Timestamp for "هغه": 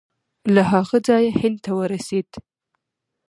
0.71-0.97